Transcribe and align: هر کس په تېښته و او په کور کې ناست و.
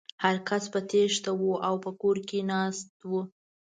هر 0.23 0.35
کس 0.49 0.63
په 0.73 0.79
تېښته 0.89 1.31
و 1.39 1.43
او 1.67 1.75
په 1.83 1.91
کور 2.01 2.17
کې 2.27 2.39
ناست 2.51 2.91
و. 3.09 3.11